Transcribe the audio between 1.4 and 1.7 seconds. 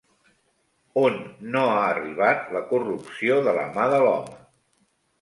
no